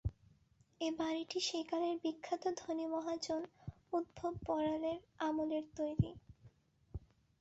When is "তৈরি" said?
5.75-6.11